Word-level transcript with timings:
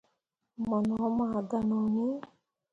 Mo 0.67 0.77
no 0.87 1.05
maa 1.17 1.39
ganoni. 1.49 2.05